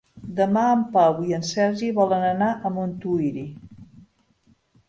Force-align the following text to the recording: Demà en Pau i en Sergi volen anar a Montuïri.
Demà 0.37 0.63
en 0.75 0.79
Pau 0.95 1.19
i 1.31 1.35
en 1.37 1.45
Sergi 1.49 1.91
volen 1.99 2.25
anar 2.31 2.49
a 2.57 2.73
Montuïri. 2.79 3.47